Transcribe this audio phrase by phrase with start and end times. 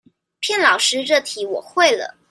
[0.41, 2.17] 騙老師這題我會了